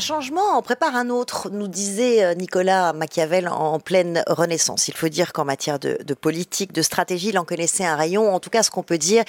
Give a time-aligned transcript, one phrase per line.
[0.00, 4.88] un changement, on prépare un autre, nous disait euh, Nicolas Machiavel en pleine Renaissance.
[4.88, 8.34] Il faut dire qu'en matière de, de, politique, de stratégie, il en connaissait un rayon.
[8.34, 9.24] En tout cas, ce qu'on peut dire,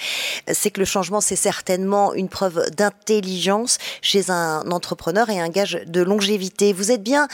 [0.50, 5.78] c'est que le changement, c'est certainement une preuve d'intelligence chez un entrepreneur et un gage
[5.86, 6.72] de longévité.
[6.72, 7.28] Vous êtes bien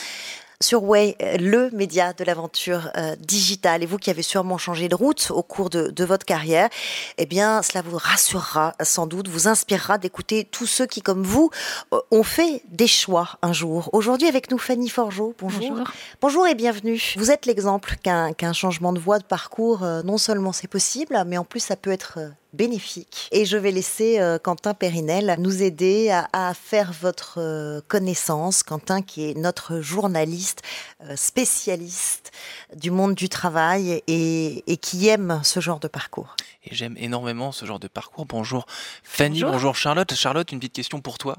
[0.61, 3.82] sur Way, euh, le média de l'aventure euh, digitale.
[3.82, 6.68] Et vous qui avez sûrement changé de route au cours de, de, votre carrière,
[7.16, 11.50] eh bien, cela vous rassurera sans doute, vous inspirera d'écouter tous ceux qui, comme vous,
[11.93, 13.89] euh, ont fait des choix un jour.
[13.93, 15.35] Aujourd'hui, avec nous, Fanny Forgeot.
[15.39, 15.61] Bonjour.
[15.61, 15.86] Bonjour,
[16.21, 17.00] Bonjour et bienvenue.
[17.16, 21.38] Vous êtes l'exemple qu'un changement de voie, de parcours, euh, non seulement c'est possible, mais
[21.38, 22.18] en plus, ça peut être
[22.52, 23.29] bénéfique.
[23.32, 28.62] Et je vais laisser euh, Quentin Périnel nous aider à, à faire votre euh, connaissance.
[28.62, 30.62] Quentin qui est notre journaliste
[31.04, 32.33] euh, spécialiste
[32.74, 36.36] du monde du travail et, et, qui aime ce genre de parcours.
[36.64, 38.27] Et j'aime énormément ce genre de parcours.
[38.27, 38.66] Bonjour
[39.02, 39.52] Fanny, bonjour.
[39.52, 39.77] bonjour.
[39.77, 40.14] Charlotte.
[40.14, 41.36] Charlotte, une petite question pour toi.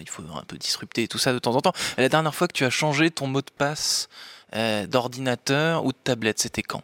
[0.00, 1.72] Il faut un peu disrupter tout ça de temps en temps.
[1.96, 4.08] La dernière fois que tu as changé ton mot de passe
[4.54, 6.82] euh, d'ordinateur ou de tablette, c'était quand?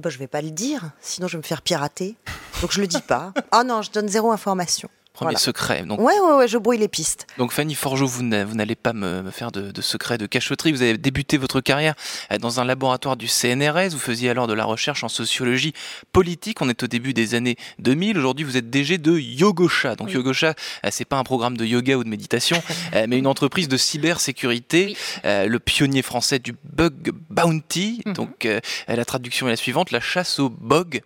[0.00, 2.16] Bah, Je vais pas le dire, sinon je vais me faire pirater.
[2.60, 3.32] Donc je le dis pas.
[3.50, 4.88] Ah non, je donne zéro information.
[5.18, 5.38] Premier voilà.
[5.40, 5.82] secret.
[5.82, 7.26] Donc, ouais, ouais, ouais, je brouille les pistes.
[7.38, 10.70] Donc Fanny Forgeot, vous n'allez pas me, me, faire de, de secret, de cachotterie.
[10.70, 11.96] Vous avez débuté votre carrière
[12.30, 13.88] euh, dans un laboratoire du CNRS.
[13.90, 15.72] Vous faisiez alors de la recherche en sociologie
[16.12, 16.62] politique.
[16.62, 18.16] On est au début des années 2000.
[18.16, 19.96] Aujourd'hui, vous êtes DG de Yogosha.
[19.96, 20.14] Donc oui.
[20.14, 22.62] Yogosha, euh, c'est pas un programme de yoga ou de méditation,
[22.94, 24.96] euh, mais une entreprise de cybersécurité.
[25.24, 25.48] Oui.
[25.48, 28.02] Le pionnier français du bug bounty.
[28.06, 28.14] Mm -hmm.
[28.14, 28.48] Donc
[28.86, 31.02] la traduction est la suivante la chasse au bug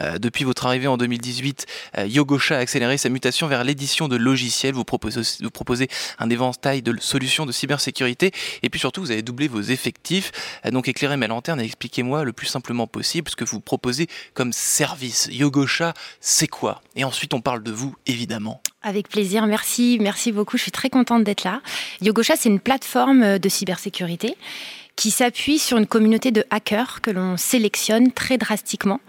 [0.00, 1.66] euh, depuis votre arrivée en 2018,
[1.98, 4.74] euh, Yogosha a accéléré sa mutation vers l'édition de logiciels.
[4.74, 9.60] Vous proposez, un éventail de solutions de cybersécurité et puis surtout vous avez doublé vos
[9.60, 10.32] effectifs.
[10.64, 14.08] Euh, donc éclairez ma lanterne et expliquez-moi le plus simplement possible ce que vous proposez
[14.34, 15.28] comme service.
[15.30, 16.82] Yogosha, c'est quoi?
[16.96, 18.62] Et ensuite on parle de vous évidemment.
[18.82, 20.56] Avec plaisir, merci, merci beaucoup.
[20.56, 21.60] Je suis très contente d'être là.
[22.00, 24.36] Yogosha, c'est une plateforme de cybersécurité
[24.96, 29.00] qui s'appuie sur une communauté de hackers que l'on sélectionne très drastiquement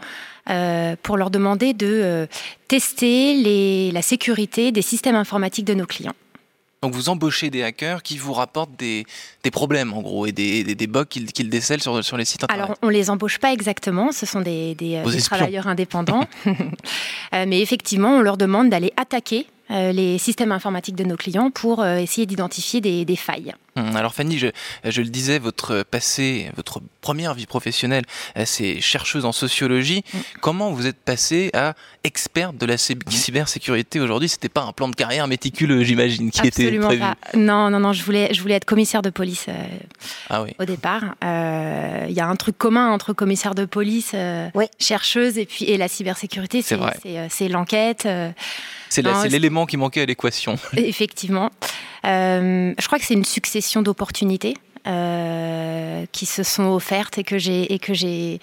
[0.50, 2.28] euh, pour leur demander de euh,
[2.68, 6.16] tester les, la sécurité des systèmes informatiques de nos clients.
[6.82, 9.06] Donc vous embauchez des hackers qui vous rapportent des,
[9.44, 12.26] des problèmes en gros et des, des, des bugs qu'ils qu décèlent sur, sur les
[12.26, 12.66] sites internet.
[12.66, 14.76] Alors on les embauche pas exactement, ce sont des,
[15.24, 16.26] travailleurs indépendants.
[16.48, 21.82] euh, mais effectivement, on leur demande d'aller attaquer les systèmes informatiques de nos clients pour
[21.82, 23.54] euh, essayer d'identifier des, des, failles.
[23.76, 24.48] Hum, alors Fanny, je,
[24.84, 28.04] je, le disais, votre passé, votre première vie professionnelle,
[28.38, 30.04] euh, c'est chercheuse en sociologie.
[30.14, 30.18] Mmh.
[30.42, 31.74] Comment vous êtes passée à
[32.04, 34.28] experte de la cybersécurité aujourd'hui?
[34.28, 37.02] C'était pas un plan de carrière méticuleux, j'imagine, qui Absolument était prévu.
[37.02, 37.38] Pas.
[37.38, 39.54] Non, non, non, je voulais, je voulais être commissaire de police euh,
[40.30, 40.54] ah oui.
[40.60, 41.04] au départ.
[41.22, 44.16] Il euh, y a un truc commun entre commissaire de police,
[44.54, 44.66] oui.
[44.80, 48.08] chercheuse et puis et la cybersécurité, c'est l'enquête.
[48.92, 50.58] C'est l'élément qui manquait à l'équation.
[50.78, 51.50] Effectivement.
[52.06, 54.56] Euh, je crois que c'est une succession d'opportunités.
[54.88, 58.40] Euh, qui se sont offertes et que j'ai et que j'ai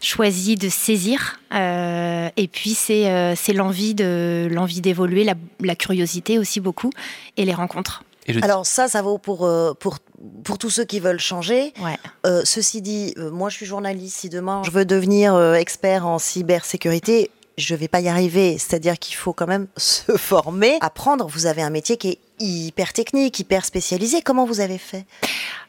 [0.00, 5.76] choisi de saisir euh, et puis c'est euh, c'est l'envie de l'envie d'évoluer la, la,
[5.76, 6.88] curiosité aussi beaucoup
[7.36, 9.98] et les rencontres et alors ça ça vaut pour euh, pour
[10.44, 11.72] pour tous ceux qui veulent changer.
[11.82, 11.96] Ouais.
[12.26, 14.16] Euh, ceci dit, euh, moi je suis journaliste.
[14.16, 18.58] Si demain je veux devenir euh, expert en cybersécurité, je vais pas y arriver.
[18.58, 21.26] C'est-à-dire qu'il faut quand même se former, apprendre.
[21.26, 24.22] Vous avez un métier qui est hyper technique, hyper spécialisé.
[24.22, 25.04] Comment vous avez fait?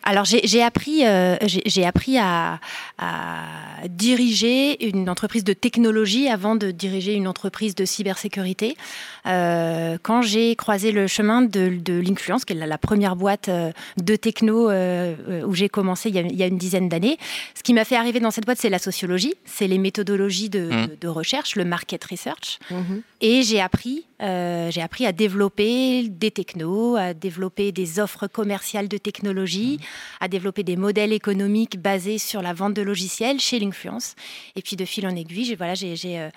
[0.04, 2.62] Alors j'ai appris, euh, j'ai appris à,
[2.98, 3.44] à,
[3.90, 8.78] diriger une entreprise de technologie avant de diriger une entreprise de cybersécurité.
[9.26, 13.50] Euh, quand j'ai croisé le chemin de, de l'influence, qui est la, la, première boîte
[13.50, 16.88] euh, de techno euh, où j'ai commencé il y, a, il y, a, une dizaine
[16.88, 17.18] d'années,
[17.54, 20.62] ce qui m'a fait arriver dans cette boîte, c'est la sociologie, c'est les méthodologies de,
[20.62, 20.88] mmh.
[20.88, 22.60] de, de, recherche, le market research.
[22.72, 22.76] Mmh.
[23.20, 28.88] Et j'ai appris, euh, j'ai appris à développer des technos, à développer des offres commerciales
[28.88, 30.24] de technologie, mmh.
[30.24, 34.16] à développer des modèles économiques basés sur la vente de logiciels chez l'influence.
[34.56, 36.30] Et puis de fil en aiguille, j'ai voilà, j'ai euh,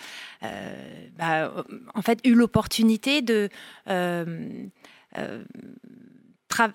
[0.42, 1.64] euh, bah,
[1.94, 3.48] en fait eu l'opportunité de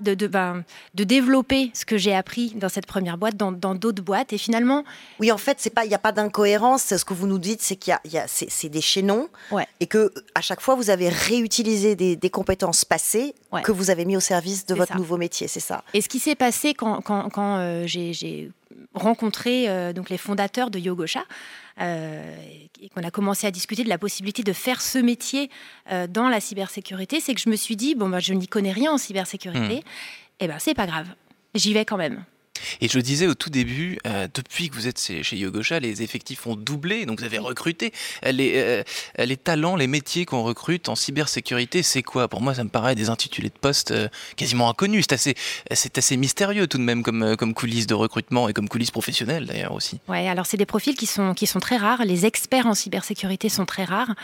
[0.02, 0.64] de, de, ben,
[0.94, 4.34] de, développer ce que j'ai appris dans cette première boîte, dans d'autres boîtes.
[4.34, 4.84] Et finalement.
[5.20, 6.96] Oui, en fait, il n'y a pas d'incohérence.
[6.96, 9.30] Ce que vous nous dites, c'est qu'il y a, a c'est des chaînons.
[9.52, 9.68] Ouais.
[9.80, 13.62] Et que à chaque fois, vous avez réutilisé des, des compétences passées ouais.
[13.62, 14.98] que vous avez mis au service de votre ça.
[14.98, 15.48] nouveau métier.
[15.48, 15.84] C'est ça.
[15.94, 18.52] Et ce qui s'est passé quand, quand, quand euh, j'ai
[18.96, 21.24] rencontré euh, donc les fondateurs de Yogosha,
[21.82, 22.36] euh,
[22.82, 25.50] et qu'on a commencé à discuter de la possibilité de faire ce métier
[25.92, 28.72] euh, dans la cybersécurité, c'est que je me suis dit bon bah je n'y connais
[28.72, 30.44] rien en cybersécurité, mmh.
[30.44, 31.08] et ben c'est pas grave,
[31.54, 32.24] j'y vais quand même.
[32.82, 36.48] Et je disais au tout début, euh, depuis que vous êtes chez Yogosha, les effectifs
[36.48, 37.94] ont doublé, donc vous avez recruté.
[38.24, 38.84] Les, euh,
[39.18, 42.28] les talents, les métiers qu'on recrute en cybersécurité, c'est quoi?
[42.28, 45.06] Pour moi, ça me paraît des intitulés de poste euh, quasiment inconnus.
[45.10, 45.36] C'est assez,
[45.72, 49.46] c'est assez mystérieux tout de même comme, comme coulisses de recrutement et comme coulisses professionnelles
[49.46, 50.00] d'ailleurs aussi.
[50.08, 52.04] Ouais, alors c'est des profils qui sont, qui sont très rares.
[52.06, 54.16] Les experts en cybersécurité sont très rares.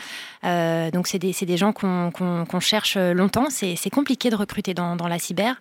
[0.92, 3.48] donc c'est des, des, gens qu'on cherche longtemps.
[3.50, 5.56] C'est compliqué de recruter dans, dans la cyber.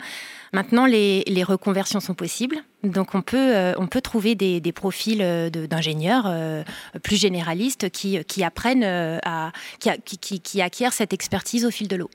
[0.53, 2.60] Maintenant, les, reconversions sont possibles.
[2.83, 6.63] Donc, on peut, euh, on peut trouver des, profils euh, d'ingénieurs euh,
[7.03, 12.09] plus généralistes qui, apprennent à, qui, qui acquièrent cette expertise au fil de l'eau.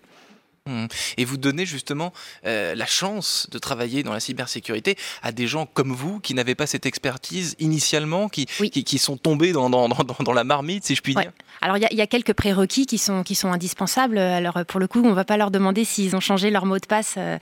[0.67, 0.87] Mmh.
[1.17, 2.13] Et vous donnez justement
[2.45, 6.55] euh, la chance de travailler dans la cybersécurité à des gens comme vous qui n'avaient
[6.55, 11.03] pas cette expertise initialement, qui, qui, sont tombés dans, dans, dans, la marmite, si je
[11.03, 11.31] puis dire.
[11.63, 14.19] Alors il y, a quelques prérequis qui sont, qui sont indispensables.
[14.19, 16.79] Alors pour le coup, on ne va pas leur demander s'ils ont changé leur mot
[16.79, 17.39] de passe euh,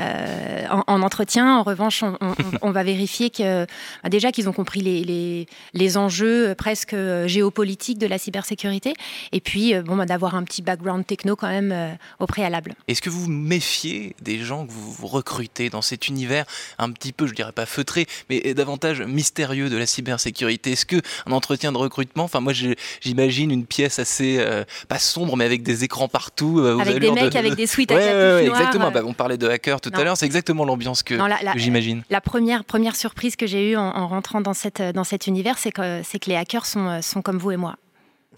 [0.00, 1.58] euh, en, entretien.
[1.58, 2.02] En revanche,
[2.62, 3.66] on, va vérifier que
[4.02, 6.96] bah, déjà qu'ils ont compris les, les, les, enjeux presque
[7.26, 8.94] géopolitiques de la cybersécurité.
[9.30, 12.61] Et puis bon, bah, d'avoir un petit background techno quand même au préalable.
[12.88, 16.44] Est-ce que vous vous méfiez des gens que vous recrutez dans cet univers
[16.78, 20.72] un petit peu, je dirais pas feutré, mais davantage mystérieux de la cybersécurité?
[20.72, 22.52] Est-ce que un entretien de recrutement, enfin moi
[23.00, 27.10] j'imagine une pièce assez euh, pas sombre, mais avec des écrans partout, euh, avec des
[27.10, 28.90] mecs avec des suites à ouais, exactement.
[28.90, 31.18] Bah, on parlait de hackers tout à l'heure, c'est exactement l'ambiance que,
[31.56, 32.02] j'imagine.
[32.10, 35.72] La première première surprise que j'ai eue en, rentrant dans cette dans cet univers, c'est
[35.72, 37.76] que c'est que les hackers sont sont comme vous et moi.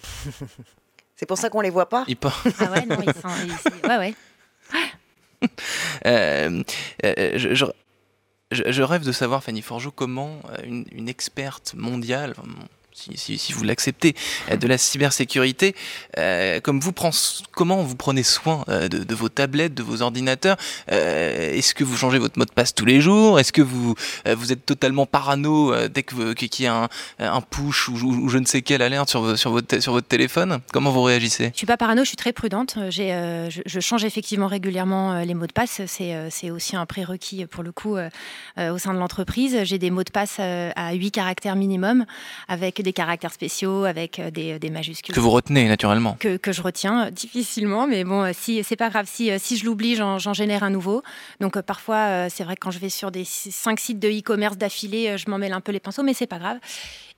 [1.16, 2.04] C'est pour ça qu'on les voit pas.
[2.08, 3.88] Ils ah ouais, non, ils sont.
[3.88, 4.14] ouais, ouais.
[6.06, 6.62] Euh,
[7.04, 7.66] euh, je, je,
[8.50, 12.34] je, rêve de savoir, Fanny Forgeau, comment une, une experte mondiale,
[12.94, 14.14] si, vous l'acceptez,
[14.50, 15.74] euh, de la cybersécurité.
[16.18, 20.56] Euh, comment vous prenez soin euh, de, vos tablettes, de vos ordinateurs
[20.88, 23.40] Est-ce que vous changez votre mot de passe tous les jours?
[23.40, 23.94] Est-ce que vous,
[24.24, 26.88] êtes totalement parano dès qu'il y a
[27.18, 30.60] un, push ou, je ne sais quelle alerte sur, votre, téléphone?
[30.72, 31.50] Comment vous réagissez?
[31.52, 32.76] Je suis pas parano, je suis très prudente.
[32.90, 35.80] Je, je, change effectivement régulièrement les mots de passe.
[35.86, 39.58] C'est aussi un prérequis pour le coup au sein de l'entreprise.
[39.64, 42.04] J'ai des mots de passe à 8 caractères minimum
[42.48, 45.12] avec des caractères spéciaux avec euh, des, des, majuscules.
[45.12, 46.16] Que vous retenez naturellement.
[46.20, 49.56] Que, que je retiens euh, difficilement, mais bon, euh, si c'est pas grave, si, si
[49.56, 51.02] je l'oublie, j'en génère un nouveau.
[51.40, 55.16] Donc parfois, c'est vrai que quand je vais sur des cinq sites de e-commerce d'affilée,
[55.18, 56.58] je m'en mêle un peu les pinceaux, mais c'est pas grave.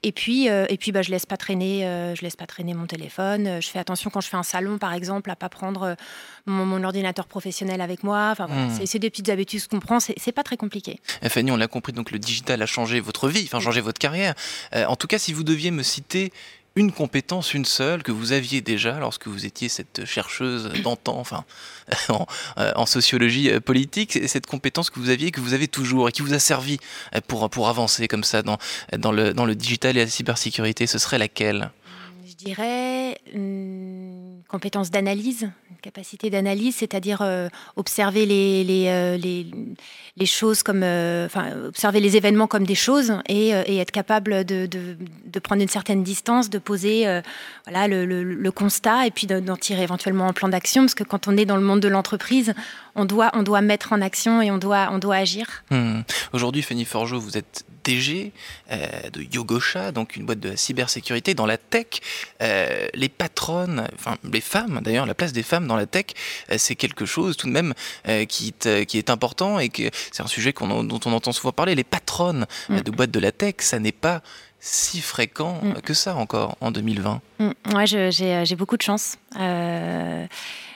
[0.03, 1.81] Et puis, et puis bah, je laisse pas traîner,
[2.15, 3.61] je laisse pas traîner mon téléphone.
[3.61, 5.97] Je fais attention quand je fais un salon, par exemple, à pas prendre
[6.47, 8.29] mon, ordinateur professionnel avec moi.
[8.31, 8.87] Enfin, hmm.
[8.87, 9.99] c'est des petites habitudes qu'on prend.
[9.99, 11.01] C'est pas très compliqué.
[11.29, 14.35] Fanny, on l'a compris, donc le digital a changé votre vie, enfin changé votre carrière.
[14.73, 16.33] en tout cas, si vous deviez me citer
[16.77, 21.45] une compétence, une seule, que vous aviez déjà lorsque vous étiez cette chercheuse d'antan, enfin,
[22.11, 26.11] euh, en, sociologie euh, politique, et cette compétence que vous aviez, que vous avez toujours,
[26.11, 26.79] et qui vous a servi
[27.15, 28.59] euh, pour, pour avancer comme ça dans,
[28.97, 31.71] dans, le, dans le digital et la cybersécurité, ce serait laquelle?
[32.27, 35.51] Je dirais une compétence d'analyse,
[35.81, 41.29] capacité d'analyse, c'est-à-dire euh, observer euh, les, choses comme, euh,
[41.67, 44.69] observer les événements comme des choses et, être capable de,
[45.43, 47.07] prendre une certaine distance, de poser
[47.67, 51.29] voilà, le, le, constat et puis d'en tirer éventuellement un plan d'action, parce que quand
[51.29, 52.55] on est dans le monde de l'entreprise,
[52.95, 55.63] on doit, on doit mettre en action et on doit, on doit agir.
[55.71, 56.01] Hmm.
[56.33, 58.33] Aujourd'hui, Fanny Forgeau, vous êtes DG
[58.71, 62.01] de Yogosha, donc une boîte de cybersécurité dans la tech.
[62.41, 66.07] les patronnes, enfin les femmes d'ailleurs, la place des femmes dans la tech,
[66.51, 67.75] euh, c'est quelque chose tout de même
[68.09, 68.53] euh, qui,
[68.87, 71.75] qui est important et que c'est un sujet dont on entend souvent parler.
[71.75, 72.81] Les patronnes mm.
[72.81, 74.23] de boîtes de la tech, ça n'est pas
[74.61, 75.81] si fréquent mm.
[75.83, 77.21] que ça encore en 2020.
[77.39, 77.51] Mm.
[77.75, 79.17] Ouais, j'ai beaucoup de chance.
[79.39, 80.27] Euh,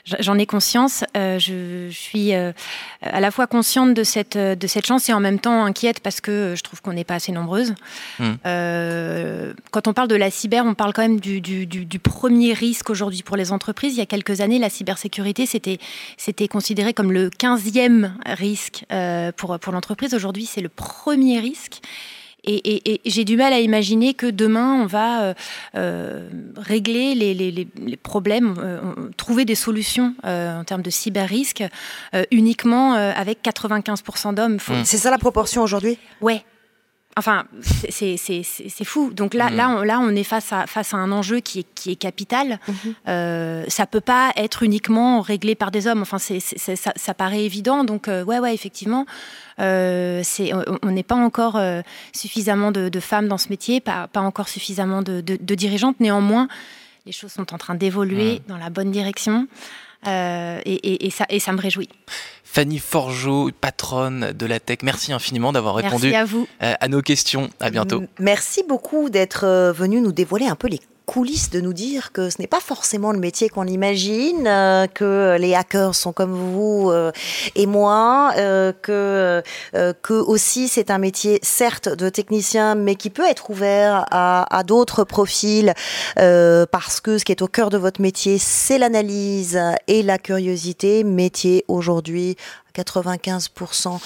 [0.05, 1.05] j'en ai conscience.
[1.17, 2.53] Euh, je, suis euh,
[3.03, 6.21] à la fois consciente de cette, de cette chance et en même temps inquiète parce
[6.21, 7.75] que je trouve qu'on n'est pas assez nombreuses.
[8.47, 12.53] Euh, quand on parle de la cyber, on parle quand même du, du, du, premier
[12.53, 13.95] risque aujourd'hui pour les entreprises.
[13.95, 15.79] Il y a quelques années, la cybersécurité, c'était,
[16.17, 18.85] c'était considéré comme le 15e risque
[19.37, 20.15] pour, pour l'entreprise.
[20.15, 21.81] Aujourd'hui, c'est le premier risque.
[22.45, 25.35] Et, j'ai du mal à imaginer que demain, on va euh,
[25.77, 31.65] euh, régler les, problèmes, euh, trouver des solutions en termes de cyber-risque
[32.31, 34.59] uniquement avec 95% d'hommes.
[34.85, 35.99] C'est ça la proportion aujourd'hui?
[36.21, 36.45] Ouais.
[37.17, 37.45] Enfin,
[37.91, 39.11] c'est fou.
[39.13, 41.67] Donc là, là, on, là, on est face à, face à un enjeu qui est,
[41.75, 42.61] qui est capital.
[42.65, 42.95] Ça mhm.
[43.09, 46.03] Euh, ça peut pas être uniquement réglé par des hommes.
[46.03, 47.83] Enfin, c'est ça, ça, paraît évident.
[47.83, 49.07] Donc, euh, ouais, ouais, effectivement,
[49.59, 50.23] euh,
[50.83, 55.03] on n'est pas encore euh, suffisamment de, femmes dans ce métier, pas, pas encore suffisamment
[55.03, 55.99] de, de, dirigeantes.
[55.99, 56.47] Néanmoins,
[57.07, 59.49] les choses sont en train d'évoluer dans la bonne direction.
[60.07, 61.89] et, et, ça, et ça me réjouit.
[62.53, 64.79] Fanny Forgeau, patronne de la tech.
[64.83, 66.49] Merci infiniment d'avoir répondu à, vous.
[66.61, 67.49] à nos questions.
[67.61, 68.03] À bientôt.
[68.19, 72.37] Merci beaucoup d'être venu nous dévoiler un peu les coulisses de nous dire que ce
[72.39, 77.11] n'est pas forcément le métier qu'on imagine, euh, que les hackers sont comme vous euh,
[77.57, 79.43] et moi, euh, que,
[80.03, 84.63] que aussi c'est un métier certes de technicien, mais qui peut être ouvert à, à
[84.63, 85.75] d'autres profils,
[86.17, 91.05] parce que ce qui est au cœur de votre métier, c'est l'analyse et la curiosité.
[91.05, 92.37] Métier aujourd'hui
[92.75, 93.99] 95%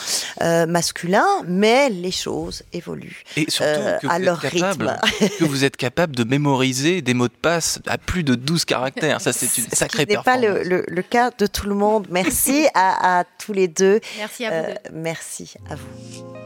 [0.43, 4.97] euh, masculin, mais les choses évoluent Et surtout euh, à leur rythme.
[5.39, 9.21] que vous êtes capable de mémoriser des mots de passe à plus de 12 caractères.
[9.21, 10.43] Ça, c'est une sacrée performance.
[10.43, 12.07] Ce n'est pas le, cas de tout le monde.
[12.11, 14.01] Merci à, tous les deux.
[14.19, 14.71] Merci à vous.
[14.71, 16.44] Euh, merci à vous.